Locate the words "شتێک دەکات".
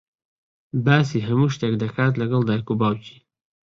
1.55-2.13